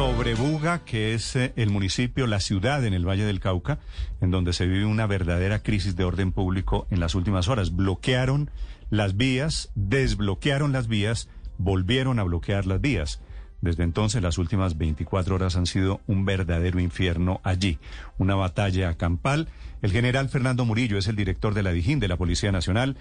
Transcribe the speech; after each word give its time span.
sobre 0.00 0.32
Buga, 0.34 0.82
que 0.86 1.12
es 1.12 1.36
eh, 1.36 1.52
el 1.56 1.68
municipio, 1.68 2.26
la 2.26 2.40
ciudad 2.40 2.86
en 2.86 2.94
el 2.94 3.06
Valle 3.06 3.26
del 3.26 3.38
Cauca, 3.38 3.80
en 4.22 4.30
donde 4.30 4.54
se 4.54 4.64
vive 4.64 4.86
una 4.86 5.06
verdadera 5.06 5.62
crisis 5.62 5.94
de 5.94 6.04
orden 6.04 6.32
público 6.32 6.86
en 6.90 7.00
las 7.00 7.14
últimas 7.14 7.48
horas. 7.48 7.76
Bloquearon 7.76 8.50
las 8.88 9.18
vías, 9.18 9.70
desbloquearon 9.74 10.72
las 10.72 10.88
vías, 10.88 11.28
volvieron 11.58 12.18
a 12.18 12.22
bloquear 12.22 12.64
las 12.64 12.80
vías. 12.80 13.20
Desde 13.60 13.82
entonces, 13.82 14.22
las 14.22 14.38
últimas 14.38 14.78
24 14.78 15.34
horas 15.34 15.56
han 15.56 15.66
sido 15.66 16.00
un 16.06 16.24
verdadero 16.24 16.80
infierno 16.80 17.42
allí, 17.44 17.78
una 18.16 18.36
batalla 18.36 18.94
campal. 18.94 19.48
El 19.82 19.92
general 19.92 20.30
Fernando 20.30 20.64
Murillo 20.64 20.96
es 20.96 21.08
el 21.08 21.16
director 21.16 21.52
de 21.52 21.62
la 21.62 21.72
Dijín 21.72 22.00
de 22.00 22.08
la 22.08 22.16
Policía 22.16 22.52
Nacional. 22.52 22.96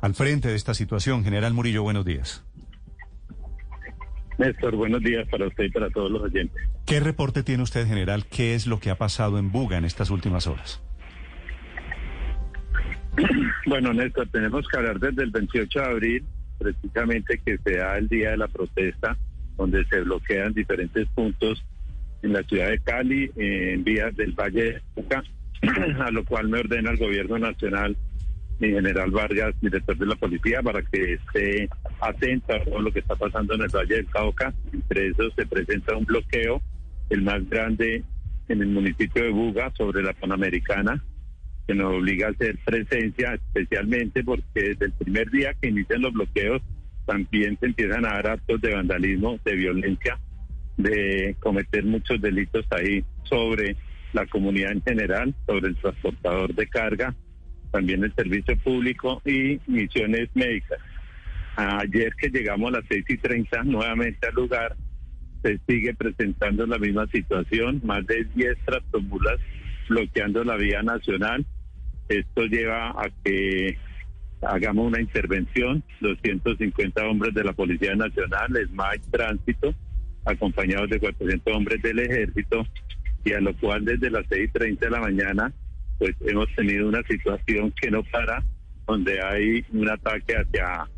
Al 0.00 0.14
frente 0.14 0.46
de 0.46 0.54
esta 0.54 0.74
situación, 0.74 1.24
general 1.24 1.54
Murillo, 1.54 1.82
buenos 1.82 2.04
días. 2.04 2.44
Néstor, 4.40 4.74
buenos 4.74 5.02
días 5.02 5.28
para 5.28 5.46
usted 5.46 5.64
y 5.64 5.70
para 5.70 5.90
todos 5.90 6.10
los 6.10 6.22
oyentes. 6.22 6.62
¿Qué 6.86 6.98
reporte 6.98 7.42
tiene 7.42 7.62
usted, 7.62 7.86
general? 7.86 8.24
¿Qué 8.24 8.54
es 8.54 8.66
lo 8.66 8.80
que 8.80 8.88
ha 8.88 8.96
pasado 8.96 9.38
en 9.38 9.52
Buga 9.52 9.76
en 9.76 9.84
estas 9.84 10.08
últimas 10.10 10.46
horas? 10.46 10.82
Bueno, 13.66 13.92
Néstor, 13.92 14.26
tenemos 14.30 14.66
que 14.66 14.78
hablar 14.78 14.98
desde 14.98 15.22
el 15.22 15.30
28 15.30 15.78
de 15.78 15.84
abril, 15.84 16.24
precisamente 16.58 17.38
que 17.44 17.58
sea 17.58 17.98
el 17.98 18.08
día 18.08 18.30
de 18.30 18.38
la 18.38 18.48
protesta, 18.48 19.16
donde 19.56 19.84
se 19.84 20.00
bloquean 20.00 20.54
diferentes 20.54 21.06
puntos 21.10 21.62
en 22.22 22.32
la 22.32 22.42
ciudad 22.44 22.68
de 22.70 22.80
Cali, 22.80 23.30
en 23.36 23.84
vías 23.84 24.16
del 24.16 24.32
Valle 24.32 24.72
de 24.72 24.82
Buga, 24.96 25.22
a 26.04 26.10
lo 26.10 26.24
cual 26.24 26.48
me 26.48 26.58
ordena 26.58 26.90
el 26.90 26.96
gobierno 26.96 27.38
nacional 27.38 27.96
mi 28.60 28.68
general 28.68 29.10
Vargas, 29.10 29.54
director 29.60 29.96
de 29.96 30.06
la 30.06 30.16
policía, 30.16 30.62
para 30.62 30.82
que 30.82 31.14
esté 31.14 31.68
atento 32.00 32.54
a 32.54 32.64
todo 32.64 32.80
lo 32.80 32.92
que 32.92 33.00
está 33.00 33.14
pasando 33.16 33.54
en 33.54 33.62
el 33.62 33.68
Valle 33.68 33.96
del 33.96 34.06
Cauca. 34.06 34.52
Entre 34.72 35.08
esos 35.08 35.32
se 35.34 35.46
presenta 35.46 35.96
un 35.96 36.04
bloqueo, 36.04 36.62
el 37.10 37.22
más 37.22 37.48
grande 37.48 38.02
en 38.48 38.62
el 38.62 38.68
municipio 38.68 39.22
de 39.22 39.30
Buga, 39.30 39.72
sobre 39.76 40.02
la 40.02 40.12
Panamericana, 40.12 41.02
que 41.66 41.74
nos 41.74 41.94
obliga 41.94 42.28
a 42.28 42.30
hacer 42.30 42.58
presencia, 42.64 43.34
especialmente 43.34 44.24
porque 44.24 44.44
desde 44.54 44.86
el 44.86 44.92
primer 44.92 45.30
día 45.30 45.54
que 45.60 45.68
inician 45.68 46.02
los 46.02 46.12
bloqueos, 46.12 46.62
también 47.06 47.58
se 47.58 47.66
empiezan 47.66 48.04
a 48.06 48.14
dar 48.14 48.26
actos 48.28 48.60
de 48.60 48.74
vandalismo, 48.74 49.38
de 49.44 49.54
violencia, 49.54 50.18
de 50.76 51.36
cometer 51.40 51.84
muchos 51.84 52.20
delitos 52.20 52.66
ahí 52.70 53.04
sobre 53.24 53.76
la 54.12 54.26
comunidad 54.26 54.72
en 54.72 54.82
general, 54.82 55.34
sobre 55.46 55.68
el 55.68 55.76
transportador 55.76 56.54
de 56.54 56.66
carga, 56.66 57.14
también 57.70 58.02
el 58.02 58.14
servicio 58.14 58.56
público 58.58 59.22
y 59.24 59.60
misiones 59.66 60.28
médicas. 60.34 60.78
Ayer 61.56 62.14
que 62.14 62.28
llegamos 62.28 62.72
a 62.72 62.78
las 62.78 62.84
seis 62.88 63.04
y 63.08 63.16
treinta 63.16 63.62
nuevamente 63.62 64.26
al 64.26 64.34
lugar, 64.34 64.76
se 65.42 65.58
sigue 65.66 65.94
presentando 65.94 66.66
la 66.66 66.78
misma 66.78 67.06
situación, 67.08 67.80
más 67.84 68.06
de 68.06 68.26
10 68.34 68.58
tractomulas 68.64 69.40
bloqueando 69.88 70.44
la 70.44 70.56
vía 70.56 70.82
nacional. 70.82 71.44
Esto 72.08 72.44
lleva 72.44 72.90
a 72.90 73.08
que 73.24 73.78
hagamos 74.42 74.88
una 74.88 75.00
intervención, 75.00 75.82
250 76.00 77.06
hombres 77.06 77.34
de 77.34 77.44
la 77.44 77.52
Policía 77.52 77.94
Nacional, 77.94 78.50
SMAC 78.68 79.00
Tránsito, 79.10 79.74
acompañados 80.24 80.90
de 80.90 81.00
400 81.00 81.54
hombres 81.54 81.82
del 81.82 82.00
Ejército, 82.00 82.66
y 83.24 83.32
a 83.32 83.40
lo 83.40 83.54
cual 83.56 83.84
desde 83.84 84.10
las 84.10 84.26
seis 84.28 84.48
y 84.48 84.52
treinta 84.52 84.86
de 84.86 84.92
la 84.92 85.00
mañana 85.00 85.52
pues 85.98 86.16
hemos 86.20 86.46
tenido 86.56 86.88
una 86.88 87.02
situación 87.02 87.72
que 87.80 87.90
no 87.90 88.02
para, 88.04 88.42
donde 88.86 89.22
hay 89.22 89.62
un 89.70 89.88
ataque 89.88 90.34
hacia 90.34 90.88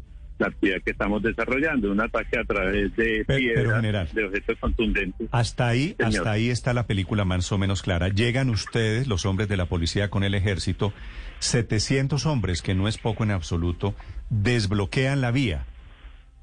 la 0.42 0.48
actividad 0.48 0.82
que 0.82 0.90
estamos 0.90 1.22
desarrollando, 1.22 1.92
un 1.92 2.00
ataque 2.00 2.38
a 2.38 2.44
través 2.44 2.94
de 2.96 3.24
piedras, 3.24 4.12
de 4.12 4.24
objetos 4.24 4.58
contundentes. 4.58 5.28
Hasta 5.30 5.68
ahí, 5.68 5.94
hasta 5.98 6.32
ahí 6.32 6.50
está 6.50 6.74
la 6.74 6.86
película 6.86 7.24
más 7.24 7.50
o 7.52 7.58
menos 7.58 7.82
clara. 7.82 8.08
Llegan 8.08 8.50
ustedes, 8.50 9.06
los 9.06 9.24
hombres 9.24 9.48
de 9.48 9.56
la 9.56 9.66
policía 9.66 10.10
con 10.10 10.24
el 10.24 10.34
ejército, 10.34 10.92
700 11.38 12.26
hombres, 12.26 12.60
que 12.60 12.74
no 12.74 12.88
es 12.88 12.98
poco 12.98 13.22
en 13.22 13.30
absoluto, 13.30 13.94
desbloquean 14.30 15.20
la 15.20 15.30
vía. 15.30 15.64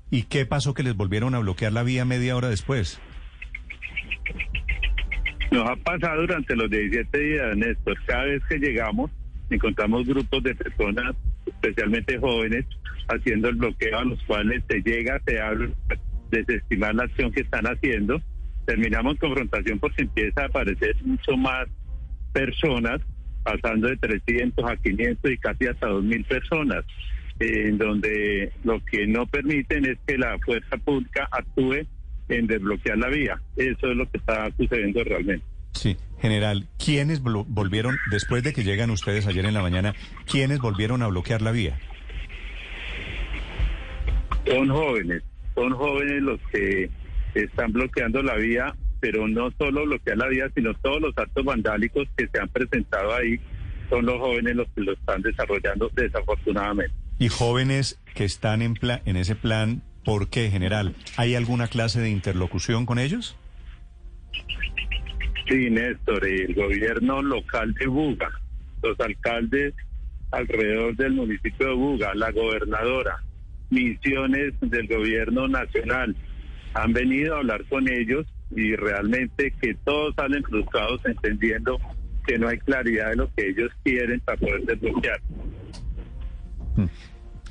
¿Y 0.09 0.23
qué 0.23 0.45
pasó 0.45 0.73
que 0.73 0.83
les 0.83 0.95
volvieron 0.95 1.35
a 1.35 1.39
bloquear 1.39 1.73
la 1.73 1.83
vía 1.83 2.05
media 2.05 2.35
hora 2.35 2.49
después? 2.49 2.99
Nos 5.51 5.69
ha 5.69 5.75
pasado 5.75 6.21
durante 6.21 6.55
los 6.55 6.69
17 6.69 7.19
días, 7.19 7.57
Néstor. 7.57 7.97
Cada 8.05 8.23
vez 8.23 8.41
que 8.47 8.57
llegamos, 8.59 9.11
encontramos 9.49 10.07
grupos 10.07 10.41
de 10.43 10.55
personas, 10.55 11.15
especialmente 11.45 12.17
jóvenes, 12.17 12.65
haciendo 13.09 13.49
el 13.49 13.55
bloqueo 13.55 13.97
a 13.97 14.05
los 14.05 14.21
cuales 14.23 14.63
se 14.69 14.81
llega, 14.81 15.19
se 15.25 15.39
habla, 15.39 15.69
desestimar 16.31 16.95
la 16.95 17.03
acción 17.03 17.31
que 17.31 17.41
están 17.41 17.65
haciendo. 17.65 18.21
Terminamos 18.65 19.17
confrontación 19.17 19.79
porque 19.79 20.03
empieza 20.03 20.43
a 20.43 20.45
aparecer 20.45 20.95
mucho 21.03 21.35
más 21.35 21.67
personas, 22.33 23.01
pasando 23.43 23.87
de 23.87 23.97
300 23.97 24.65
a 24.65 24.75
500 24.77 25.31
y 25.31 25.37
casi 25.37 25.67
hasta 25.67 25.87
2.000 25.87 26.27
personas, 26.27 26.85
en 27.39 27.77
donde 27.77 28.51
lo 28.63 28.79
que 28.85 29.07
no 29.07 29.25
permiten 29.25 29.85
es 29.85 29.97
que 30.05 30.17
la 30.17 30.37
fuerza 30.45 30.77
pública 30.77 31.27
actúe 31.31 31.87
en 32.27 32.45
desbloquear 32.45 32.97
la 32.97 33.09
vía. 33.09 33.41
Eso 33.55 33.89
es 33.89 33.97
lo 33.97 34.09
que 34.09 34.17
está 34.17 34.51
sucediendo 34.55 35.03
realmente. 35.03 35.45
Sí, 35.71 35.97
general, 36.19 36.67
¿quiénes 36.83 37.21
volvieron, 37.21 37.97
después 38.11 38.43
de 38.43 38.53
que 38.53 38.63
llegan 38.63 38.91
ustedes 38.91 39.25
ayer 39.27 39.45
en 39.45 39.53
la 39.53 39.61
mañana, 39.61 39.93
quiénes 40.29 40.59
volvieron 40.59 41.01
a 41.01 41.07
bloquear 41.07 41.41
la 41.41 41.51
vía? 41.51 41.79
Son 44.49 44.69
jóvenes, 44.69 45.23
son 45.55 45.73
jóvenes 45.73 46.21
los 46.21 46.39
que 46.51 46.89
están 47.35 47.71
bloqueando 47.71 48.23
la 48.23 48.35
vía, 48.35 48.75
pero 48.99 49.27
no 49.27 49.51
solo 49.57 49.85
bloquear 49.85 50.17
la 50.17 50.27
vía, 50.27 50.49
sino 50.55 50.73
todos 50.75 51.01
los 51.01 51.17
actos 51.17 51.45
vandálicos 51.45 52.07
que 52.17 52.27
se 52.27 52.39
han 52.39 52.49
presentado 52.49 53.13
ahí, 53.13 53.39
son 53.89 54.05
los 54.05 54.17
jóvenes 54.17 54.55
los 54.55 54.67
que 54.75 54.81
lo 54.81 54.93
están 54.93 55.21
desarrollando 55.21 55.89
desafortunadamente. 55.95 56.93
¿Y 57.19 57.29
jóvenes 57.29 57.99
que 58.13 58.25
están 58.25 58.61
en, 58.61 58.75
en 59.05 59.15
ese 59.17 59.35
plan 59.35 59.83
¿Por 60.09 60.29
qué, 60.29 60.49
general? 60.49 60.95
¿Hay 61.17 61.35
alguna 61.35 61.67
clase 61.67 62.01
de 62.01 62.09
interlocución 62.09 62.85
con 62.85 62.99
ellos? 62.99 63.37
Sí, 65.47 65.69
Néstor, 65.69 66.25
el 66.25 66.53
gobierno 66.55 67.21
local 67.21 67.73
de 67.73 67.87
Buga, 67.87 68.29
los 68.81 68.99
alcaldes 68.99 69.73
alrededor 70.31 70.95
del 70.95 71.13
municipio 71.13 71.67
de 71.67 71.73
Buga, 71.73 72.15
la 72.15 72.31
gobernadora, 72.31 73.23
misiones 73.69 74.53
del 74.61 74.87
gobierno 74.87 75.47
nacional, 75.47 76.15
han 76.73 76.93
venido 76.93 77.35
a 77.35 77.39
hablar 77.39 77.65
con 77.65 77.87
ellos 77.89 78.25
y 78.55 78.75
realmente 78.75 79.53
que 79.61 79.75
todos 79.83 80.15
salen 80.15 80.43
frustrados 80.43 81.01
entendiendo 81.05 81.79
que 82.27 82.37
no 82.37 82.47
hay 82.47 82.57
claridad 82.59 83.09
de 83.09 83.15
lo 83.15 83.33
que 83.33 83.49
ellos 83.49 83.71
quieren 83.83 84.19
para 84.21 84.37
poder 84.37 84.61
desbloquear. 84.61 85.19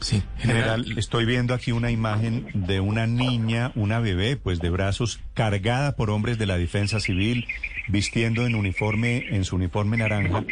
Sí, 0.01 0.23
general, 0.39 0.97
estoy 0.97 1.25
viendo 1.25 1.55
aquí 1.55 1.73
una 1.73 1.91
imagen 1.91 2.47
de 2.55 2.79
una 2.79 3.09
niña, 3.09 3.73
una 3.75 3.99
bebé, 3.99 4.37
pues 4.37 4.61
de 4.61 4.71
brazos, 4.71 5.21
cargada 5.35 5.97
por 5.97 6.11
hombres 6.11 6.39
de 6.39 6.47
la 6.47 6.56
defensa 6.56 7.00
civil, 7.00 7.47
vistiendo 7.89 8.47
en 8.47 8.55
uniforme, 8.55 9.27
en 9.31 9.45
su 9.45 9.56
uniforme 9.56 9.97
naranja. 9.97 10.45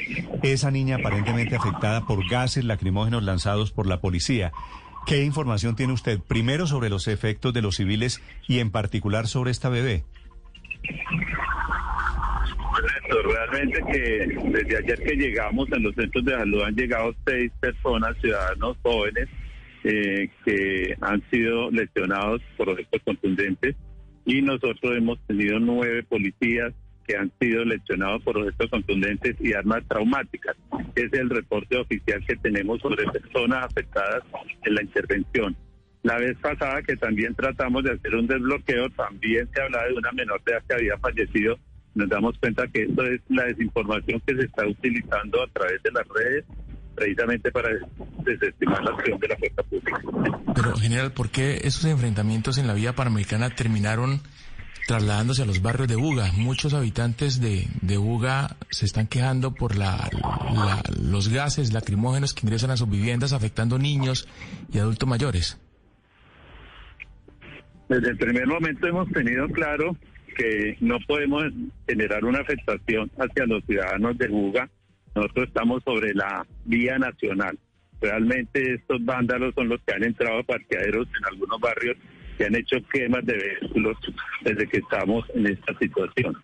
Esa 0.42 0.72
niña 0.72 0.96
aparentemente 0.96 1.54
afectada 1.54 2.04
por 2.06 2.28
gases 2.28 2.64
lacrimógenos 2.64 3.22
lanzados 3.22 3.70
por 3.70 3.86
la 3.86 4.00
policía. 4.00 4.52
¿Qué 5.06 5.22
información 5.22 5.76
tiene 5.76 5.92
usted 5.92 6.18
primero 6.18 6.66
sobre 6.66 6.90
los 6.90 7.06
efectos 7.06 7.54
de 7.54 7.62
los 7.62 7.76
civiles 7.76 8.20
y 8.48 8.58
en 8.58 8.72
particular 8.72 9.28
sobre 9.28 9.52
esta 9.52 9.68
bebé? 9.68 10.02
realmente 13.26 13.80
que 13.92 14.26
desde 14.50 14.78
ayer 14.78 15.02
que 15.02 15.16
llegamos 15.16 15.70
en 15.72 15.82
los 15.82 15.94
centros 15.94 16.24
de 16.24 16.32
salud 16.32 16.62
han 16.62 16.74
llegado 16.74 17.14
seis 17.26 17.50
personas, 17.60 18.16
ciudadanos 18.20 18.76
jóvenes, 18.82 19.28
eh, 19.84 20.28
que 20.44 20.96
han 21.00 21.22
sido 21.30 21.70
lesionados 21.70 22.42
por 22.56 22.68
objetos 22.70 23.00
contundentes 23.04 23.76
y 24.24 24.42
nosotros 24.42 24.96
hemos 24.96 25.18
tenido 25.26 25.60
nueve 25.60 26.02
policías 26.02 26.72
que 27.06 27.16
han 27.16 27.30
sido 27.40 27.64
lesionados 27.64 28.22
por 28.22 28.36
objetos 28.38 28.70
contundentes 28.70 29.36
y 29.40 29.52
armas 29.52 29.82
traumáticas. 29.88 30.56
Es 30.94 31.12
el 31.12 31.30
reporte 31.30 31.78
oficial 31.78 32.24
que 32.26 32.36
tenemos 32.36 32.80
sobre 32.80 33.04
personas 33.10 33.64
afectadas 33.64 34.22
en 34.64 34.74
la 34.74 34.82
intervención. 34.82 35.56
La 36.02 36.18
vez 36.18 36.36
pasada 36.38 36.82
que 36.82 36.96
también 36.96 37.34
tratamos 37.34 37.84
de 37.84 37.92
hacer 37.92 38.14
un 38.14 38.26
desbloqueo, 38.26 38.90
también 38.90 39.48
se 39.52 39.62
hablaba 39.62 39.86
de 39.86 39.94
una 39.94 40.12
menor 40.12 40.42
de 40.44 40.52
edad 40.52 40.62
que 40.68 40.74
había 40.74 40.98
fallecido 40.98 41.58
nos 41.96 42.10
damos 42.10 42.38
cuenta 42.38 42.66
que 42.68 42.82
esto 42.82 43.02
es 43.04 43.20
la 43.28 43.44
desinformación 43.44 44.20
que 44.26 44.36
se 44.36 44.42
está 44.42 44.66
utilizando 44.66 45.42
a 45.42 45.46
través 45.48 45.82
de 45.82 45.90
las 45.92 46.06
redes 46.08 46.44
precisamente 46.94 47.50
para 47.50 47.70
desestimar 48.22 48.82
la 48.84 48.90
acción 48.90 49.18
de 49.18 49.28
la 49.28 49.36
fuerza 49.36 49.62
pública. 49.62 50.00
Pero, 50.54 50.76
general, 50.76 51.12
¿por 51.12 51.30
qué 51.30 51.60
esos 51.64 51.84
enfrentamientos 51.86 52.58
en 52.58 52.66
la 52.66 52.74
vía 52.74 52.94
panamericana 52.94 53.50
terminaron 53.50 54.20
trasladándose 54.86 55.42
a 55.42 55.46
los 55.46 55.62
barrios 55.62 55.88
de 55.88 55.96
Buga? 55.96 56.30
Muchos 56.36 56.74
habitantes 56.74 57.40
de, 57.40 57.66
de 57.82 57.96
Buga 57.96 58.56
se 58.70 58.86
están 58.86 59.06
quejando 59.06 59.54
por 59.54 59.76
la, 59.76 60.08
los 61.02 61.28
gases 61.28 61.72
lacrimógenos 61.72 62.34
que 62.34 62.46
ingresan 62.46 62.70
a 62.70 62.76
sus 62.76 62.88
viviendas 62.88 63.32
afectando 63.32 63.78
niños 63.78 64.28
y 64.72 64.78
adultos 64.78 65.08
mayores. 65.08 65.58
Desde 67.88 68.10
el 68.10 68.16
primer 68.16 68.46
momento 68.46 68.86
hemos 68.86 69.08
tenido 69.10 69.48
claro 69.48 69.96
porque 70.26 70.76
no 70.80 70.98
podemos 71.06 71.44
generar 71.88 72.24
una 72.24 72.40
afectación 72.40 73.10
hacia 73.18 73.46
los 73.46 73.64
ciudadanos 73.64 74.18
de 74.18 74.28
Buga. 74.28 74.68
Nosotros 75.14 75.48
estamos 75.48 75.82
sobre 75.84 76.12
la 76.14 76.46
vía 76.64 76.98
nacional. 76.98 77.58
Realmente 78.00 78.74
estos 78.74 79.02
vándalos 79.04 79.54
son 79.54 79.68
los 79.68 79.80
que 79.82 79.94
han 79.94 80.04
entrado 80.04 80.40
a 80.40 80.42
parqueaderos 80.42 81.08
en 81.08 81.24
algunos 81.32 81.58
barrios 81.58 81.96
que 82.36 82.44
han 82.44 82.54
hecho 82.54 82.76
quemas 82.92 83.24
de 83.24 83.34
vehículos 83.34 83.96
desde 84.42 84.66
que 84.68 84.78
estamos 84.78 85.24
en 85.34 85.46
esta 85.46 85.76
situación. 85.78 86.36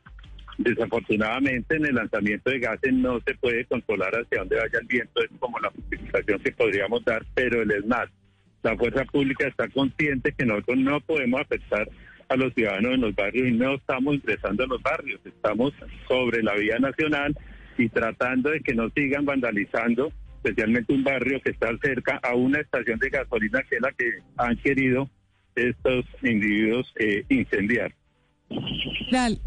Desafortunadamente 0.58 1.76
en 1.76 1.86
el 1.86 1.94
lanzamiento 1.94 2.50
de 2.50 2.58
gases 2.58 2.92
no 2.92 3.20
se 3.20 3.34
puede 3.34 3.64
controlar 3.64 4.12
hacia 4.14 4.40
dónde 4.40 4.56
vaya 4.56 4.78
el 4.80 4.86
viento, 4.86 5.22
es 5.22 5.30
como 5.38 5.58
la 5.58 5.70
justificación 5.70 6.40
que 6.40 6.52
podríamos 6.52 7.04
dar, 7.04 7.24
pero 7.34 7.62
el 7.62 7.70
ESMAD, 7.70 8.08
la 8.62 8.76
fuerza 8.76 9.04
pública 9.06 9.46
está 9.46 9.68
consciente 9.68 10.34
que 10.36 10.44
nosotros 10.44 10.78
no 10.78 11.00
podemos 11.00 11.40
afectar 11.40 11.88
a 12.28 12.36
los 12.36 12.54
ciudadanos 12.54 12.94
en 12.94 13.00
los 13.00 13.14
barrios 13.14 13.48
y 13.48 13.52
no 13.52 13.74
estamos 13.74 14.14
ingresando 14.14 14.64
a 14.64 14.66
los 14.66 14.82
barrios, 14.82 15.20
estamos 15.24 15.72
sobre 16.06 16.42
la 16.42 16.54
vía 16.54 16.78
nacional 16.78 17.36
y 17.76 17.88
tratando 17.88 18.50
de 18.50 18.60
que 18.60 18.74
no 18.74 18.88
sigan 18.90 19.24
vandalizando, 19.24 20.12
especialmente 20.36 20.92
un 20.92 21.04
barrio 21.04 21.40
que 21.40 21.50
está 21.50 21.70
cerca 21.82 22.20
a 22.22 22.34
una 22.34 22.60
estación 22.60 22.98
de 22.98 23.10
gasolina 23.10 23.62
que 23.62 23.76
es 23.76 23.82
la 23.82 23.92
que 23.92 24.12
han 24.36 24.56
querido 24.58 25.08
estos 25.56 26.04
individuos 26.22 26.92
eh, 26.98 27.24
incendiar. 27.28 27.92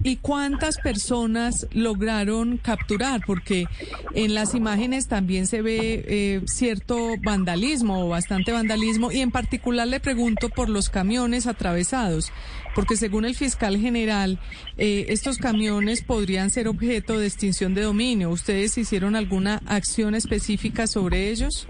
¿Y 0.03 0.17
cuántas 0.17 0.77
personas 0.77 1.67
lograron 1.73 2.57
capturar? 2.57 3.21
Porque 3.25 3.65
en 4.13 4.35
las 4.35 4.53
imágenes 4.53 5.07
también 5.07 5.47
se 5.47 5.63
ve 5.63 6.05
eh, 6.07 6.41
cierto 6.45 7.15
vandalismo 7.23 8.05
o 8.05 8.09
bastante 8.09 8.51
vandalismo 8.51 9.11
y 9.11 9.21
en 9.21 9.31
particular 9.31 9.87
le 9.87 9.99
pregunto 9.99 10.49
por 10.49 10.69
los 10.69 10.89
camiones 10.89 11.47
atravesados, 11.47 12.31
porque 12.75 12.95
según 12.95 13.25
el 13.25 13.33
fiscal 13.33 13.77
general, 13.77 14.39
eh, 14.77 15.07
estos 15.09 15.39
camiones 15.39 16.03
podrían 16.03 16.51
ser 16.51 16.67
objeto 16.67 17.17
de 17.17 17.25
extinción 17.25 17.73
de 17.73 17.81
dominio. 17.81 18.29
¿Ustedes 18.29 18.77
hicieron 18.77 19.15
alguna 19.15 19.61
acción 19.65 20.13
específica 20.13 20.85
sobre 20.85 21.29
ellos? 21.31 21.67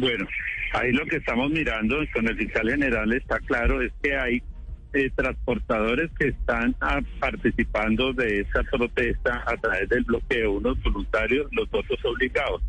Bueno, 0.00 0.26
Ahí 0.74 0.90
lo 0.90 1.06
que 1.06 1.18
estamos 1.18 1.52
mirando 1.52 1.98
con 2.12 2.26
el 2.26 2.36
fiscal 2.36 2.68
general 2.68 3.12
está 3.12 3.38
claro 3.38 3.80
es 3.80 3.92
que 4.02 4.16
hay 4.16 4.42
eh, 4.92 5.08
transportadores 5.14 6.10
que 6.18 6.28
están 6.28 6.74
ah, 6.80 7.00
participando 7.20 8.12
de 8.12 8.40
esa 8.40 8.64
protesta 8.64 9.44
a 9.46 9.56
través 9.56 9.88
del 9.88 10.02
bloqueo, 10.02 10.54
unos 10.54 10.82
voluntarios, 10.82 11.46
los 11.52 11.68
otros 11.70 12.04
obligados. 12.04 12.60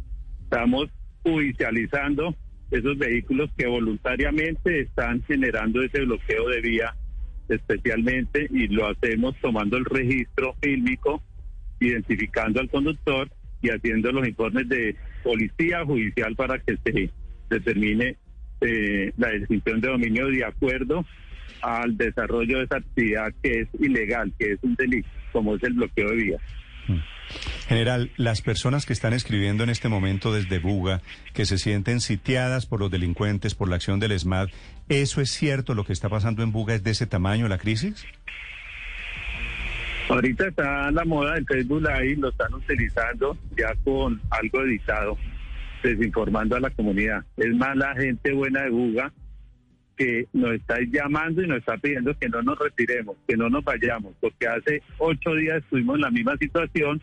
Estamos 0.43 0.87
judicializando 1.23 2.35
esos 2.69 2.95
vehículos 2.95 3.49
que 3.57 3.65
voluntariamente 3.65 4.81
están 4.81 5.23
generando 5.23 5.81
ese 5.81 6.01
bloqueo 6.01 6.49
de 6.49 6.61
vía 6.61 6.95
especialmente 7.49 8.47
y 8.51 8.67
lo 8.67 8.87
hacemos 8.87 9.35
tomando 9.41 9.77
el 9.77 9.85
registro 9.85 10.55
fílmico, 10.61 11.23
identificando 11.79 12.59
al 12.61 12.69
conductor 12.69 13.31
y 13.63 13.69
haciendo 13.69 14.11
los 14.11 14.27
informes 14.27 14.69
de 14.69 14.95
policía 15.23 15.83
judicial 15.83 16.35
para 16.35 16.59
que 16.59 16.77
se 16.83 17.09
determine 17.49 18.17
eh, 18.61 19.11
la 19.17 19.29
decisión 19.29 19.81
de 19.81 19.89
dominio 19.89 20.27
de 20.27 20.45
acuerdo 20.45 21.05
al 21.61 21.97
desarrollo 21.97 22.59
de 22.59 22.65
esa 22.65 22.77
actividad 22.77 23.33
que 23.41 23.61
es 23.61 23.67
ilegal, 23.79 24.31
que 24.37 24.53
es 24.53 24.59
un 24.61 24.75
delito, 24.75 25.09
como 25.31 25.55
es 25.55 25.63
el 25.63 25.73
bloqueo 25.73 26.09
de 26.09 26.15
vías. 26.15 26.41
Mm. 26.87 26.99
General, 27.67 28.11
las 28.17 28.41
personas 28.41 28.85
que 28.85 28.93
están 28.93 29.13
escribiendo 29.13 29.63
en 29.63 29.69
este 29.69 29.89
momento 29.89 30.31
desde 30.31 30.59
Buga, 30.59 31.01
que 31.33 31.45
se 31.45 31.57
sienten 31.57 31.99
sitiadas 31.99 32.67
por 32.67 32.79
los 32.79 32.91
delincuentes, 32.91 33.55
por 33.55 33.67
la 33.67 33.77
acción 33.77 33.99
del 33.99 34.11
ESMAD, 34.11 34.49
¿eso 34.89 35.21
es 35.21 35.31
cierto? 35.31 35.73
¿Lo 35.73 35.83
que 35.83 35.93
está 35.93 36.07
pasando 36.07 36.43
en 36.43 36.51
Buga 36.51 36.75
es 36.75 36.83
de 36.83 36.91
ese 36.91 37.07
tamaño 37.07 37.47
la 37.47 37.57
crisis? 37.57 38.05
Ahorita 40.07 40.47
está 40.47 40.91
la 40.91 41.03
moda 41.03 41.33
del 41.33 41.45
Facebook 41.47 41.89
ahí, 41.89 42.15
lo 42.15 42.29
están 42.29 42.53
utilizando 42.53 43.35
ya 43.57 43.73
con 43.83 44.21
algo 44.29 44.61
editado 44.61 45.17
desinformando 45.83 46.55
a 46.55 46.59
la 46.59 46.69
comunidad. 46.69 47.25
Es 47.37 47.53
más 47.55 47.75
la 47.75 47.95
gente 47.95 48.33
buena 48.33 48.63
de 48.63 48.69
Buga 48.69 49.13
que 49.95 50.27
nos 50.33 50.53
está 50.53 50.77
llamando 50.91 51.41
y 51.41 51.47
nos 51.47 51.59
está 51.59 51.77
pidiendo 51.77 52.17
que 52.17 52.29
no 52.29 52.41
nos 52.41 52.59
retiremos, 52.59 53.15
que 53.27 53.37
no 53.37 53.49
nos 53.49 53.63
vayamos, 53.63 54.13
porque 54.19 54.47
hace 54.47 54.81
ocho 54.97 55.33
días 55.35 55.63
estuvimos 55.63 55.95
en 55.95 56.01
la 56.01 56.11
misma 56.11 56.35
situación, 56.37 57.01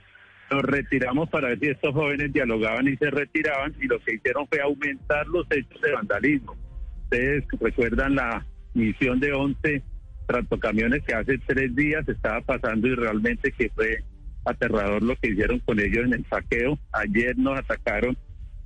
nos 0.51 0.63
retiramos 0.63 1.31
para 1.31 1.49
ver 1.49 1.59
si 1.61 1.67
estos 1.69 1.95
jóvenes 1.95 2.33
dialogaban 2.33 2.87
y 2.87 2.97
se 2.97 3.11
retiraban 3.11 3.75
y 3.81 3.87
lo 3.87 3.99
que 4.01 4.15
hicieron 4.15 4.47
fue 4.49 4.61
aumentar 4.61 5.27
los 5.29 5.47
hechos 5.51 5.81
de 5.81 5.93
vandalismo. 5.93 6.57
Ustedes 7.05 7.45
recuerdan 7.61 8.15
la 8.17 8.47
misión 8.75 9.21
de 9.21 9.33
11 9.33 9.83
tractocamiones 10.27 11.03
que 11.05 11.15
hace 11.15 11.39
tres 11.47 11.75
días 11.75 12.07
estaba 12.09 12.41
pasando 12.43 12.89
y 12.89 12.95
realmente 12.95 13.53
que 13.53 13.71
fue 13.71 13.99
aterrador 14.45 15.03
lo 15.03 15.17
que 15.17 15.31
hicieron 15.31 15.59
con 15.61 15.81
ellos 15.81 16.05
en 16.05 16.15
el 16.15 16.27
saqueo. 16.27 16.79
Ayer 16.93 17.37
nos 17.39 17.59
atacaron 17.59 18.17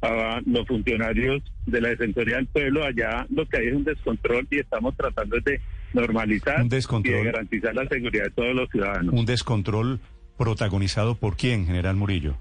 a 0.02 0.40
los 0.44 0.66
funcionarios 0.66 1.42
de 1.66 1.80
la 1.80 1.88
Defensoría 1.88 2.36
del 2.36 2.46
Pueblo. 2.46 2.84
Allá 2.84 3.26
lo 3.30 3.46
que 3.46 3.58
hay 3.58 3.68
es 3.68 3.74
un 3.74 3.84
descontrol 3.84 4.46
y 4.50 4.58
estamos 4.58 4.96
tratando 4.96 5.38
de 5.40 5.60
normalizar 5.92 6.64
y 6.64 7.08
de 7.08 7.24
garantizar 7.24 7.74
la 7.74 7.86
seguridad 7.88 8.24
de 8.24 8.30
todos 8.30 8.54
los 8.54 8.68
ciudadanos. 8.70 9.14
Un 9.14 9.26
descontrol 9.26 10.00
protagonizado 10.36 11.14
por 11.14 11.36
quién, 11.36 11.66
General 11.66 11.96
Murillo? 11.96 12.36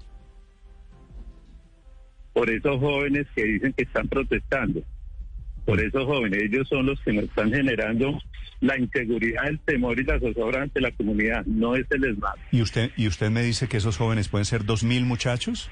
Por 2.32 2.50
esos 2.50 2.78
jóvenes 2.78 3.26
que 3.34 3.44
dicen 3.44 3.72
que 3.72 3.84
están 3.84 4.08
protestando. 4.08 4.82
Por 5.64 5.80
esos 5.80 6.04
jóvenes, 6.04 6.42
ellos 6.42 6.68
son 6.68 6.86
los 6.86 7.00
que 7.00 7.12
nos 7.12 7.24
están 7.24 7.50
generando 7.50 8.18
la 8.60 8.78
inseguridad, 8.78 9.48
el 9.48 9.58
temor 9.60 9.98
y 9.98 10.04
la 10.04 10.18
zozobra 10.20 10.62
ante 10.62 10.80
la 10.80 10.90
comunidad, 10.92 11.44
no 11.46 11.74
es 11.74 11.86
el 11.90 12.04
ESMAD. 12.04 12.34
¿Y 12.52 12.62
usted, 12.62 12.90
¿Y 12.96 13.08
usted 13.08 13.30
me 13.30 13.42
dice 13.42 13.68
que 13.68 13.78
esos 13.78 13.96
jóvenes 13.96 14.28
pueden 14.28 14.44
ser 14.44 14.64
dos 14.64 14.84
mil 14.84 15.04
muchachos? 15.04 15.70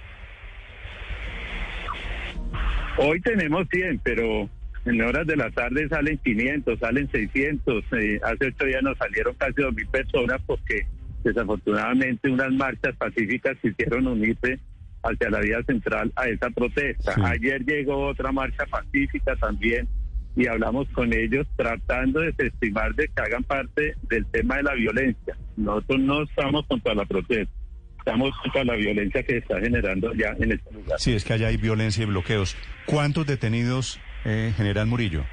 Hoy 2.96 3.20
tenemos 3.20 3.66
100, 3.72 4.00
pero 4.04 4.48
en 4.84 5.02
horas 5.02 5.26
de 5.26 5.36
la 5.36 5.50
tarde 5.50 5.88
salen 5.88 6.18
500, 6.18 6.78
salen 6.78 7.10
600. 7.10 7.84
Eh, 7.92 8.20
hace 8.22 8.46
ocho 8.46 8.66
días 8.66 8.82
nos 8.82 8.96
salieron 8.98 9.34
casi 9.34 9.54
2.000 9.54 9.88
personas 9.90 10.40
porque 10.46 10.86
desafortunadamente 11.24 12.30
unas 12.30 12.52
marchas 12.52 12.94
pacíficas 12.96 13.56
quisieron 13.60 14.06
unirse 14.06 14.60
hacia 15.02 15.30
la 15.30 15.40
vía 15.40 15.62
central 15.64 16.12
a 16.14 16.28
esa 16.28 16.50
protesta. 16.50 17.14
Ayer 17.24 17.64
llegó 17.64 18.06
otra 18.06 18.30
marcha 18.30 18.64
pacífica 18.66 19.34
también 19.36 19.88
y 20.36 20.46
hablamos 20.46 20.88
con 20.90 21.12
ellos 21.12 21.46
tratando 21.56 22.20
de 22.20 22.32
desestimar 22.32 22.94
de 22.94 23.08
que 23.08 23.22
hagan 23.22 23.42
parte 23.42 23.94
del 24.08 24.24
tema 24.26 24.58
de 24.58 24.62
la 24.62 24.74
violencia. 24.74 25.36
Nosotros 25.56 26.00
no 26.00 26.22
estamos 26.22 26.64
contra 26.66 26.94
la 26.94 27.04
protesta 27.04 27.63
estamos 28.04 28.36
contra 28.42 28.64
la 28.64 28.74
violencia 28.74 29.22
que 29.22 29.38
está 29.38 29.58
generando 29.58 30.12
ya 30.12 30.36
en 30.38 30.52
este 30.52 30.72
lugar. 30.72 31.00
Sí, 31.00 31.14
es 31.14 31.24
que 31.24 31.32
allá 31.32 31.48
hay 31.48 31.56
violencia 31.56 32.02
y 32.02 32.06
bloqueos. 32.06 32.54
¿Cuántos 32.84 33.26
detenidos, 33.26 33.98
eh, 34.26 34.52
General 34.56 34.86
Murillo? 34.86 35.24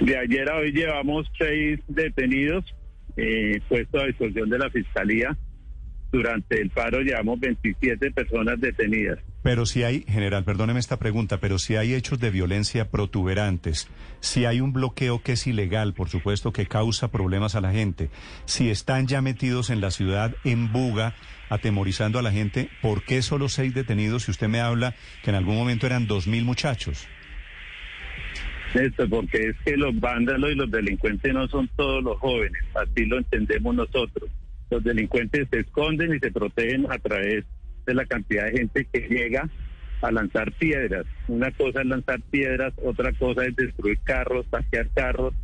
De 0.00 0.18
ayer 0.18 0.50
a 0.50 0.56
hoy 0.56 0.72
llevamos 0.72 1.30
seis 1.38 1.78
detenidos 1.86 2.64
eh, 3.16 3.60
puestos 3.68 4.02
a 4.02 4.06
disposición 4.06 4.50
de 4.50 4.58
la 4.58 4.70
Fiscalía. 4.70 5.36
Durante 6.10 6.60
el 6.60 6.70
paro 6.70 7.00
llevamos 7.00 7.38
27 7.38 8.10
personas 8.10 8.60
detenidas. 8.60 9.20
Pero 9.42 9.66
si 9.66 9.82
hay, 9.82 10.02
general, 10.02 10.44
perdóneme 10.44 10.78
esta 10.78 10.98
pregunta, 10.98 11.38
pero 11.38 11.58
si 11.58 11.74
hay 11.74 11.94
hechos 11.94 12.20
de 12.20 12.30
violencia 12.30 12.90
protuberantes, 12.90 13.88
si 14.20 14.44
hay 14.44 14.60
un 14.60 14.72
bloqueo 14.72 15.20
que 15.20 15.32
es 15.32 15.46
ilegal, 15.48 15.94
por 15.94 16.08
supuesto, 16.08 16.52
que 16.52 16.66
causa 16.66 17.10
problemas 17.10 17.56
a 17.56 17.60
la 17.60 17.72
gente, 17.72 18.10
si 18.44 18.70
están 18.70 19.08
ya 19.08 19.20
metidos 19.20 19.70
en 19.70 19.80
la 19.80 19.90
ciudad 19.90 20.36
en 20.44 20.72
buga, 20.72 21.14
atemorizando 21.48 22.20
a 22.20 22.22
la 22.22 22.30
gente, 22.30 22.70
¿por 22.80 23.04
qué 23.04 23.20
solo 23.20 23.48
seis 23.48 23.74
detenidos 23.74 24.24
si 24.24 24.30
usted 24.30 24.48
me 24.48 24.60
habla 24.60 24.94
que 25.24 25.30
en 25.30 25.36
algún 25.36 25.56
momento 25.56 25.86
eran 25.86 26.06
dos 26.06 26.28
mil 26.28 26.44
muchachos? 26.44 27.08
Esto, 28.74 29.06
porque 29.08 29.38
es 29.38 29.56
que 29.64 29.76
los 29.76 29.98
vándalos 29.98 30.52
y 30.52 30.54
los 30.54 30.70
delincuentes 30.70 31.34
no 31.34 31.46
son 31.48 31.68
todos 31.76 32.02
los 32.02 32.18
jóvenes, 32.20 32.62
así 32.74 33.04
lo 33.06 33.18
entendemos 33.18 33.74
nosotros. 33.74 34.30
Los 34.70 34.82
delincuentes 34.82 35.48
se 35.50 35.58
esconden 35.58 36.14
y 36.14 36.18
se 36.20 36.30
protegen 36.30 36.90
a 36.90 36.96
través 36.98 37.44
de 37.86 37.94
la 37.94 38.06
cantidad 38.06 38.46
de 38.46 38.58
gente 38.58 38.86
que 38.92 39.00
llega 39.00 39.48
a 40.02 40.10
lanzar 40.10 40.52
piedras. 40.52 41.06
Una 41.28 41.50
cosa 41.52 41.80
es 41.80 41.86
lanzar 41.86 42.20
piedras, 42.30 42.74
otra 42.82 43.12
cosa 43.12 43.44
es 43.46 43.54
destruir 43.56 43.98
carros, 44.04 44.46
saquear 44.50 44.88
carros, 44.94 45.34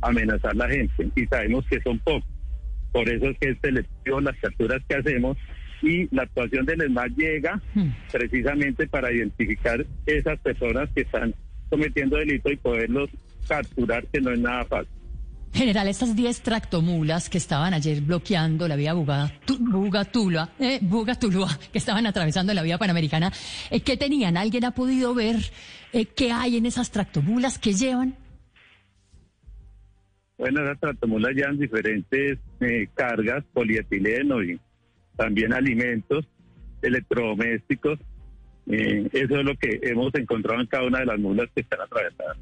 amenazar 0.00 0.52
a 0.52 0.54
la 0.54 0.68
gente. 0.68 1.10
Y 1.16 1.26
sabemos 1.26 1.66
que 1.68 1.80
son 1.82 1.98
pocos. 1.98 2.28
Por 2.92 3.08
eso 3.08 3.28
es 3.28 3.38
que 3.38 3.50
es 3.50 3.58
selección 3.60 4.24
las 4.24 4.36
capturas 4.38 4.80
que 4.88 4.94
hacemos 4.94 5.36
y 5.82 6.08
la 6.14 6.22
actuación 6.22 6.64
del 6.64 6.82
ESMAD 6.82 7.10
llega 7.16 7.60
hmm. 7.74 7.88
precisamente 8.10 8.86
para 8.86 9.12
identificar 9.12 9.84
esas 10.06 10.38
personas 10.40 10.88
que 10.94 11.02
están 11.02 11.34
cometiendo 11.68 12.16
delito 12.16 12.50
y 12.50 12.56
poderlos 12.56 13.10
capturar, 13.48 14.06
que 14.06 14.20
no 14.20 14.30
es 14.30 14.38
nada 14.38 14.64
fácil. 14.64 14.93
General, 15.54 15.86
estas 15.86 16.16
10 16.16 16.40
tractomulas 16.42 17.30
que 17.30 17.38
estaban 17.38 17.74
ayer 17.74 18.00
bloqueando 18.00 18.66
la 18.66 18.74
vía 18.74 18.92
Bugatula, 18.92 20.50
eh, 20.58 20.80
Bugatulua, 20.82 21.48
que 21.72 21.78
estaban 21.78 22.06
atravesando 22.06 22.52
la 22.52 22.62
vía 22.62 22.76
panamericana, 22.76 23.32
eh, 23.70 23.80
¿qué 23.80 23.96
tenían? 23.96 24.36
¿Alguien 24.36 24.64
ha 24.64 24.72
podido 24.72 25.14
ver 25.14 25.36
eh, 25.92 26.06
qué 26.06 26.32
hay 26.32 26.56
en 26.56 26.66
esas 26.66 26.90
tractomulas? 26.90 27.58
¿Qué 27.60 27.72
llevan? 27.72 28.16
bueno, 30.36 30.64
las 30.64 30.78
tractomulas 30.80 31.32
llevan 31.34 31.56
diferentes 31.56 32.38
eh, 32.60 32.88
cargas, 32.94 33.44
polietileno 33.52 34.42
y 34.42 34.58
también 35.16 35.52
alimentos, 35.52 36.26
electrodomésticos. 36.82 38.00
Eso 38.66 39.38
es 39.38 39.44
lo 39.44 39.54
que 39.56 39.78
hemos 39.82 40.12
encontrado 40.16 40.60
en 40.60 40.66
cada 40.66 40.84
una 40.84 40.98
de 40.98 41.06
las 41.06 41.18
mulas 41.20 41.48
que 41.54 41.60
están 41.60 41.80
atravesadas. 41.80 42.38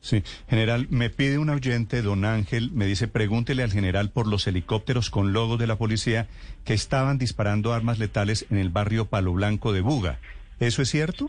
Sí, 0.00 0.22
general, 0.48 0.86
me 0.88 1.10
pide 1.10 1.38
un 1.38 1.50
oyente, 1.50 2.00
don 2.00 2.24
Ángel, 2.24 2.70
me 2.72 2.86
dice, 2.86 3.06
pregúntele 3.06 3.62
al 3.62 3.70
general 3.70 4.10
por 4.10 4.26
los 4.26 4.46
helicópteros 4.46 5.10
con 5.10 5.34
logos 5.34 5.58
de 5.58 5.66
la 5.66 5.76
policía 5.76 6.26
que 6.64 6.72
estaban 6.72 7.18
disparando 7.18 7.74
armas 7.74 7.98
letales 7.98 8.46
en 8.50 8.56
el 8.56 8.70
barrio 8.70 9.06
Palo 9.06 9.34
Blanco 9.34 9.74
de 9.74 9.82
Buga. 9.82 10.18
¿Eso 10.58 10.80
es 10.80 10.88
cierto? 10.88 11.26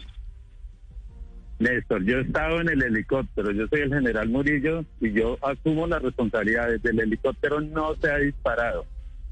Néstor, 1.59 2.03
yo 2.05 2.17
he 2.17 2.21
estado 2.21 2.61
en 2.61 2.69
el 2.69 2.81
helicóptero, 2.81 3.51
yo 3.51 3.67
soy 3.67 3.81
el 3.81 3.93
general 3.93 4.29
Murillo 4.29 4.85
y 4.99 5.11
yo 5.11 5.37
asumo 5.45 5.85
las 5.85 6.01
responsabilidades. 6.01 6.83
El 6.85 6.99
helicóptero 6.99 7.61
no 7.61 7.93
se 7.95 8.09
ha 8.09 8.17
disparado. 8.17 8.85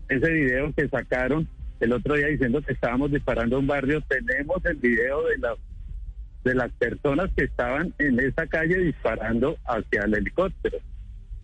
Ese 0.09 0.29
video 0.31 0.73
que 0.73 0.87
sacaron 0.89 1.47
el 1.79 1.93
otro 1.93 2.15
día 2.15 2.27
diciendo 2.27 2.61
que 2.61 2.73
estábamos 2.73 3.11
disparando 3.11 3.55
a 3.55 3.59
un 3.59 3.67
barrio, 3.67 4.01
tenemos 4.01 4.63
el 4.65 4.75
video 4.75 5.23
de 5.27 5.37
la 5.37 5.55
de 6.43 6.55
las 6.55 6.71
personas 6.73 7.29
que 7.35 7.45
estaban 7.45 7.93
en 7.97 8.19
esa 8.19 8.47
calle 8.47 8.77
disparando 8.77 9.57
hacia 9.65 10.03
el 10.03 10.15
helicóptero. 10.15 10.77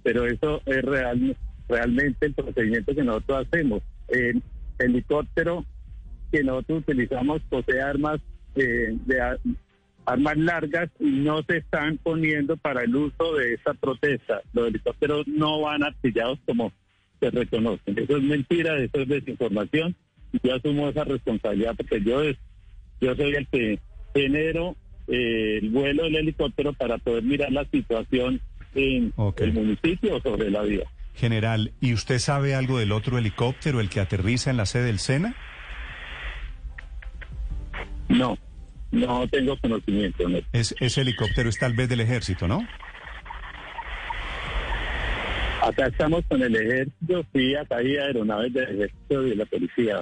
Pero 0.04 0.26
eso 0.26 0.62
es 0.66 0.82
real, 0.84 1.36
realmente 1.68 2.28
el 2.28 2.34
procedimiento 2.34 2.96
que 2.96 3.04
nosotros 3.04 3.48
hacemos. 3.48 3.82
El 4.08 4.42
helicóptero 4.80 5.66
que 6.32 6.44
nosotros 6.44 6.80
utilizamos 6.80 7.42
posee 7.50 7.82
armas 7.82 8.20
eh, 8.56 8.96
armas 10.06 10.38
largas 10.38 10.90
y 11.00 11.10
no 11.10 11.44
se 11.44 11.58
están 11.58 11.98
poniendo 11.98 12.58
para 12.58 12.84
el 12.84 12.96
uso 12.96 13.36
de 13.36 13.56
esa 13.56 13.74
protesta. 13.74 14.42
Los 14.54 14.68
helicópteros 14.68 15.28
no 15.28 15.62
van 15.62 15.84
artillados 15.84 16.40
como 16.46 16.72
se 17.20 17.32
reconocen. 17.32 17.98
Eso 17.98 18.18
es 18.18 18.24
mentira, 18.24 18.78
eso 18.78 19.00
es 19.00 19.08
desinformación. 19.08 19.96
Yo 20.44 20.54
asumo 20.54 20.90
esa 20.90 21.04
responsabilidad 21.06 21.76
porque 21.76 22.02
yo, 22.02 22.22
yo 23.02 23.16
soy 23.16 23.36
el 23.36 23.48
que 23.48 23.80
genero 24.14 24.76
eh, 25.08 25.60
el 25.62 25.70
vuelo 25.70 26.04
del 26.04 26.16
helicóptero 26.16 26.74
para 26.74 26.98
poder 26.98 27.24
mirar 27.24 27.52
la 27.52 27.66
situación 27.66 28.42
en 28.74 29.14
el 29.38 29.54
municipio 29.54 30.16
o 30.18 30.22
sobre 30.22 30.52
la 30.52 30.64
vía. 30.64 30.86
General, 31.14 31.72
¿y 31.80 31.94
usted 31.94 32.20
sabe 32.20 32.56
algo 32.56 32.78
del 32.78 32.92
otro 32.92 33.18
helicóptero, 33.18 33.80
el 33.80 33.90
que 33.90 34.02
aterriza 34.02 34.50
en 34.50 34.58
la 34.58 34.66
sede 34.66 34.86
del 34.86 35.00
SENA? 35.00 35.36
No, 38.10 38.38
no 38.92 39.28
tengo 39.28 39.58
conocimiento. 39.58 40.24
Es, 40.52 40.76
ese 40.80 41.02
helicóptero 41.02 41.50
es 41.50 41.58
tal 41.58 41.74
vez 41.74 41.88
del 41.88 42.02
ejército, 42.02 42.48
¿no? 42.48 42.68
Acá 45.62 45.88
estamos 45.88 46.24
con 46.28 46.44
el 46.44 46.56
ejército, 46.56 47.26
sí, 47.34 47.56
acá 47.56 47.78
hay 47.78 47.98
aeronaves 47.98 48.54
del 48.54 48.82
ejército 48.84 49.26
y 49.26 49.30
de 49.32 49.36
la 49.36 49.46
policía. 49.46 49.96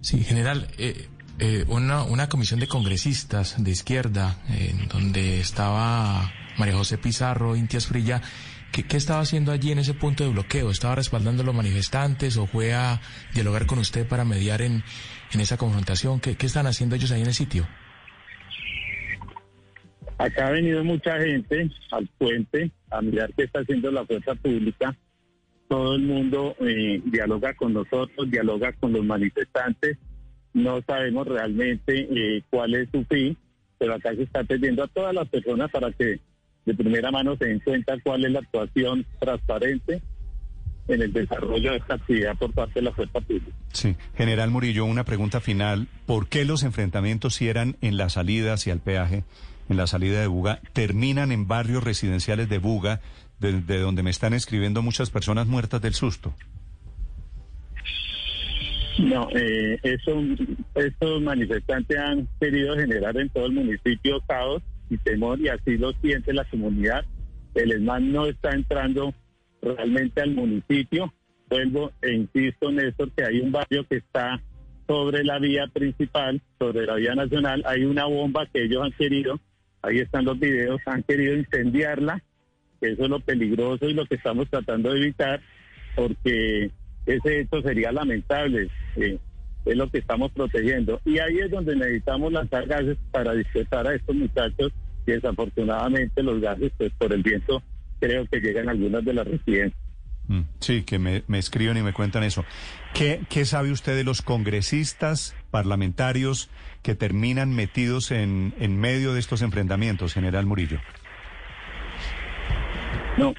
Sí, 0.00 0.22
general, 0.22 0.68
eh, 0.78 1.06
eh, 1.38 1.64
una, 1.68 2.04
una 2.04 2.28
comisión 2.28 2.60
de 2.60 2.68
congresistas 2.68 3.62
de 3.62 3.70
izquierda, 3.70 4.38
en 4.48 4.88
donde 4.88 5.40
estaba 5.40 6.32
María 6.58 6.76
José 6.76 6.96
Pizarro, 6.96 7.56
Intias 7.56 7.86
Frilla, 7.86 8.22
¿qué, 8.70 8.84
¿qué 8.84 8.96
estaba 8.96 9.20
haciendo 9.20 9.50
allí 9.50 9.72
en 9.72 9.80
ese 9.80 9.94
punto 9.94 10.22
de 10.22 10.30
bloqueo? 10.30 10.70
¿Estaba 10.70 10.94
respaldando 10.94 11.42
a 11.42 11.46
los 11.46 11.54
manifestantes 11.54 12.36
o 12.36 12.46
fue 12.46 12.72
a 12.74 13.00
dialogar 13.34 13.66
con 13.66 13.80
usted 13.80 14.06
para 14.06 14.24
mediar 14.24 14.62
en, 14.62 14.84
en 15.32 15.40
esa 15.40 15.56
confrontación? 15.56 16.20
¿Qué, 16.20 16.36
¿Qué 16.36 16.46
están 16.46 16.66
haciendo 16.66 16.94
ellos 16.94 17.10
ahí 17.10 17.22
en 17.22 17.28
el 17.28 17.34
sitio? 17.34 17.66
Acá 20.18 20.46
ha 20.46 20.50
venido 20.52 20.84
mucha 20.84 21.18
gente 21.18 21.68
al 21.90 22.06
puente 22.18 22.70
a 22.90 23.02
mirar 23.02 23.32
qué 23.36 23.44
está 23.44 23.58
haciendo 23.58 23.90
la 23.90 24.06
fuerza 24.06 24.36
pública. 24.36 24.96
Todo 25.66 25.96
el 25.96 26.02
mundo 26.02 26.54
eh, 26.60 27.02
dialoga 27.06 27.52
con 27.54 27.72
nosotros, 27.72 28.30
dialoga 28.30 28.72
con 28.74 28.92
los 28.92 29.04
manifestantes 29.04 29.98
no 30.54 30.80
sabemos 30.86 31.26
realmente 31.26 32.08
eh, 32.10 32.42
cuál 32.48 32.74
es 32.74 32.88
su 32.90 33.04
fin, 33.04 33.36
pero 33.76 33.94
acá 33.94 34.14
se 34.14 34.22
está 34.22 34.42
pidiendo 34.44 34.84
a 34.84 34.88
todas 34.88 35.14
las 35.14 35.28
personas 35.28 35.70
para 35.70 35.92
que 35.92 36.20
de 36.64 36.74
primera 36.74 37.10
mano 37.10 37.36
se 37.36 37.46
den 37.46 37.60
cuenta 37.60 37.94
cuál 38.02 38.24
es 38.24 38.32
la 38.32 38.38
actuación 38.38 39.04
transparente 39.18 40.00
en 40.86 41.02
el 41.02 41.12
desarrollo 41.12 41.72
de 41.72 41.78
esta 41.78 41.94
actividad 41.94 42.36
por 42.38 42.52
parte 42.52 42.74
de 42.76 42.82
la 42.82 42.92
fuerza 42.92 43.20
pública. 43.20 43.50
Sí, 43.72 43.96
General 44.16 44.50
Murillo, 44.50 44.84
una 44.84 45.04
pregunta 45.04 45.40
final. 45.40 45.88
¿Por 46.06 46.28
qué 46.28 46.44
los 46.44 46.62
enfrentamientos, 46.62 47.34
si 47.34 47.48
eran 47.48 47.76
en 47.80 47.96
la 47.96 48.08
salida 48.08 48.54
hacia 48.54 48.72
el 48.72 48.80
peaje, 48.80 49.24
en 49.68 49.76
la 49.76 49.86
salida 49.86 50.20
de 50.20 50.26
Buga, 50.26 50.60
terminan 50.72 51.32
en 51.32 51.48
barrios 51.48 51.82
residenciales 51.82 52.48
de 52.48 52.58
Buga, 52.58 53.00
de 53.40 53.78
donde 53.78 54.02
me 54.02 54.10
están 54.10 54.32
escribiendo 54.32 54.82
muchas 54.82 55.10
personas 55.10 55.46
muertas 55.46 55.82
del 55.82 55.94
susto? 55.94 56.34
No, 58.98 59.28
eh, 59.34 59.78
eso, 59.82 60.22
estos 60.74 61.22
manifestantes 61.22 61.98
han 61.98 62.28
querido 62.40 62.76
generar 62.76 63.16
en 63.16 63.28
todo 63.30 63.46
el 63.46 63.52
municipio 63.52 64.20
caos 64.26 64.62
y 64.88 64.98
temor 64.98 65.40
y 65.40 65.48
así 65.48 65.76
lo 65.76 65.92
siente 65.94 66.32
la 66.32 66.44
comunidad. 66.44 67.04
El 67.54 67.72
ESMAN 67.72 68.12
no 68.12 68.26
está 68.26 68.52
entrando 68.52 69.14
realmente 69.62 70.20
al 70.20 70.32
municipio. 70.32 71.12
Vuelvo 71.48 71.92
e 72.02 72.12
insisto, 72.12 72.70
Néstor, 72.70 73.10
que 73.12 73.24
hay 73.24 73.40
un 73.40 73.52
barrio 73.52 73.84
que 73.86 73.96
está 73.96 74.40
sobre 74.86 75.24
la 75.24 75.38
vía 75.38 75.66
principal, 75.72 76.40
sobre 76.58 76.86
la 76.86 76.94
vía 76.94 77.14
nacional. 77.14 77.62
Hay 77.66 77.84
una 77.84 78.06
bomba 78.06 78.46
que 78.46 78.64
ellos 78.64 78.82
han 78.82 78.92
querido, 78.92 79.40
ahí 79.82 79.98
están 79.98 80.24
los 80.24 80.38
videos, 80.38 80.80
han 80.86 81.02
querido 81.02 81.34
incendiarla. 81.34 82.22
Eso 82.80 83.04
es 83.04 83.08
lo 83.08 83.20
peligroso 83.20 83.88
y 83.88 83.94
lo 83.94 84.04
que 84.04 84.16
estamos 84.16 84.48
tratando 84.50 84.92
de 84.92 85.00
evitar, 85.00 85.40
porque 85.96 86.70
ese 87.06 87.40
hecho 87.40 87.62
sería 87.62 87.92
lamentable. 87.92 88.68
Eh, 88.96 89.18
es 89.64 89.76
lo 89.76 89.90
que 89.90 89.98
estamos 89.98 90.30
protegiendo. 90.32 91.00
Y 91.04 91.18
ahí 91.18 91.38
es 91.38 91.50
donde 91.50 91.74
necesitamos 91.74 92.32
lanzar 92.32 92.66
gases 92.66 92.98
para 93.10 93.32
dispersar 93.32 93.86
a 93.86 93.94
estos 93.94 94.14
muchachos 94.14 94.72
y 95.06 95.12
desafortunadamente 95.12 96.22
los 96.22 96.40
gases, 96.40 96.72
pues 96.76 96.92
por 96.98 97.12
el 97.12 97.22
viento, 97.22 97.62
creo 98.00 98.26
que 98.26 98.40
llegan 98.40 98.68
a 98.68 98.72
algunas 98.72 99.04
de 99.04 99.14
las 99.14 99.26
residencias. 99.26 99.80
Mm, 100.26 100.40
sí, 100.58 100.84
que 100.84 100.98
me, 100.98 101.22
escriben 101.38 101.76
y 101.76 101.82
me 101.82 101.92
cuentan 101.92 102.24
eso. 102.24 102.44
¿Qué, 102.94 103.20
¿Qué 103.28 103.44
sabe 103.44 103.70
usted 103.70 103.94
de 103.94 104.04
los 104.04 104.22
congresistas 104.22 105.34
parlamentarios 105.50 106.50
que 106.82 106.94
terminan 106.94 107.54
metidos 107.54 108.10
en, 108.10 108.54
en 108.58 108.78
medio 108.78 109.12
de 109.12 109.20
estos 109.20 109.42
enfrentamientos, 109.42 110.14
general 110.14 110.46
Murillo? 110.46 110.80
No, 113.18 113.34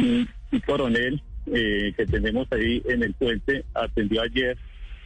coronel 0.66 1.22
eh, 1.54 1.94
que 1.96 2.06
tenemos 2.06 2.48
ahí 2.52 2.82
en 2.86 3.04
el 3.04 3.14
puente 3.14 3.66
atendió 3.74 4.22
ayer 4.22 4.58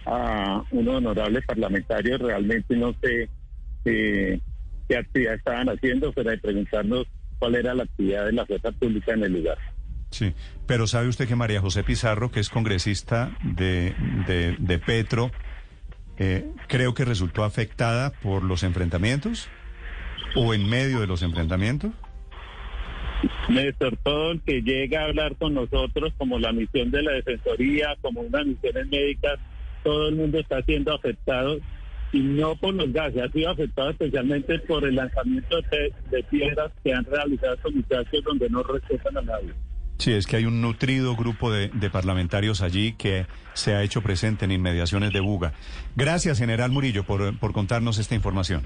a 0.05 0.63
unos 0.71 0.95
honorables 0.95 1.45
parlamentarios. 1.45 2.19
Realmente 2.19 2.75
no 2.75 2.93
sé 3.01 3.29
eh, 3.85 4.39
qué 4.87 4.97
actividad 4.97 5.35
estaban 5.35 5.69
haciendo, 5.69 6.11
pero 6.13 6.31
de 6.31 6.37
preguntarnos 6.37 7.07
cuál 7.39 7.55
era 7.55 7.73
la 7.73 7.83
actividad 7.83 8.25
de 8.25 8.33
la 8.33 8.45
fuerza 8.45 8.71
pública 8.71 9.13
en 9.13 9.23
el 9.23 9.33
lugar. 9.33 9.57
Sí, 10.11 10.33
pero 10.65 10.87
¿sabe 10.87 11.07
usted 11.07 11.27
que 11.27 11.35
María 11.35 11.61
José 11.61 11.83
Pizarro, 11.83 12.31
que 12.31 12.39
es 12.39 12.49
congresista 12.49 13.31
de, 13.43 13.93
de, 14.57 14.79
Petro, 14.79 15.31
eh, 16.17 16.45
creo 16.67 16.93
que 16.93 17.05
resultó 17.05 17.43
afectada 17.43 18.11
por 18.11 18.43
los 18.43 18.63
enfrentamientos 18.63 19.49
o 20.35 20.53
en 20.53 20.67
medio 20.67 20.99
de 20.99 21.07
los 21.07 21.21
enfrentamientos? 21.21 21.91
Néstor, 23.49 23.97
todo 24.03 24.31
el 24.31 24.41
que 24.41 24.61
llega 24.61 25.01
a 25.01 25.05
hablar 25.05 25.35
con 25.35 25.53
nosotros, 25.53 26.13
como 26.17 26.39
la 26.39 26.51
misión 26.51 26.91
de 26.91 27.03
la 27.03 27.11
Defensoría, 27.13 27.95
como 28.01 28.21
unas 28.21 28.45
misiones 28.45 28.87
médicas, 28.87 29.39
todo 29.83 30.09
el 30.09 30.15
mundo 30.15 30.39
está 30.39 30.61
siendo 30.63 30.93
afectado 30.93 31.57
y 32.11 32.19
no 32.19 32.55
por 32.55 32.73
los 32.73 32.91
gases, 32.91 33.23
ha 33.23 33.31
sido 33.31 33.49
afectado 33.49 33.91
especialmente 33.91 34.59
por 34.59 34.83
el 34.83 34.95
lanzamiento 34.95 35.57
de, 35.61 36.23
piedras 36.23 36.71
que 36.83 36.93
han 36.93 37.05
realizado 37.05 37.53
estos 37.53 37.73
muchachos 37.73 38.23
donde 38.23 38.49
no 38.49 38.63
respetan 38.63 39.17
a 39.17 39.21
nadie. 39.21 39.53
Sí, 39.97 40.13
es 40.13 40.25
que 40.25 40.37
hay 40.37 40.45
un 40.45 40.61
nutrido 40.61 41.15
grupo 41.15 41.51
de, 41.51 41.69
parlamentarios 41.91 42.61
allí 42.61 42.93
que 42.93 43.25
se 43.53 43.75
ha 43.75 43.83
hecho 43.83 44.01
presente 44.01 44.45
en 44.45 44.51
inmediaciones 44.51 45.11
de 45.11 45.19
Buga. 45.19 45.53
Gracias, 45.95 46.39
general 46.39 46.71
Murillo, 46.71 47.03
por, 47.03 47.37
por 47.37 47.51
contarnos 47.51 47.99
esta 47.99 48.15
información. 48.15 48.63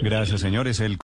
Gracias, 0.00 0.40
señores. 0.40 0.80
El 0.80 0.94